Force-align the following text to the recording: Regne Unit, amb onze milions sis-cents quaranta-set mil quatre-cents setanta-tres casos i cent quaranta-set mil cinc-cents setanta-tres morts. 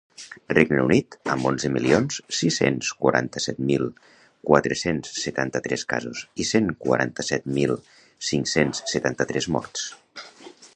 Regne 0.57 0.77
Unit, 0.83 1.17
amb 1.33 1.49
onze 1.49 1.69
milions 1.73 2.17
sis-cents 2.37 2.89
quaranta-set 3.03 3.61
mil 3.67 3.85
quatre-cents 4.51 5.13
setanta-tres 5.27 5.85
casos 5.95 6.25
i 6.45 6.49
cent 6.55 6.73
quaranta-set 6.89 7.49
mil 7.61 7.79
cinc-cents 8.33 8.85
setanta-tres 8.97 9.53
morts. 9.59 9.89